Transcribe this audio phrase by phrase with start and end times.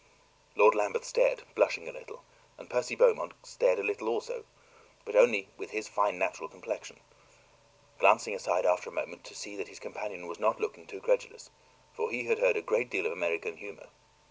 [0.55, 2.23] Lord Lambeth stared, blushing a little;
[2.57, 4.45] and Percy Beaumont stared a little also
[5.05, 7.01] but only with his fine natural complexion
[7.99, 11.51] glancing aside after a moment to see that his companion was not looking too credulous,
[11.93, 13.89] for he had heard a great deal of American humor.